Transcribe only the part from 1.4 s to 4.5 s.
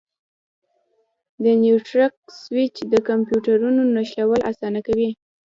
د نیټورک سویچ د کمپیوټرونو نښلول